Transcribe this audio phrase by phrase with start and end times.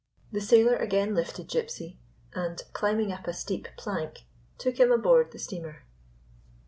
[0.31, 1.97] The sailor again lifted Gypsy,
[2.33, 4.21] and, climbing up a steep plank,
[4.57, 5.83] took him aboard the steamer.